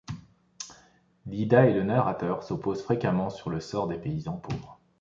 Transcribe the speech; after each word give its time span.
Lyda 1.27 1.67
et 1.67 1.75
le 1.75 1.83
narrateur 1.83 2.41
s’opposent 2.41 2.81
fréquemment 2.81 3.29
sur 3.29 3.51
le 3.51 3.59
sort 3.59 3.87
des 3.87 3.99
paysans 3.99 4.37
pauvres. 4.37 4.79